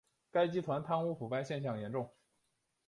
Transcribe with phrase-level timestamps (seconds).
[0.31, 2.09] 该集团贪污腐败现象严重。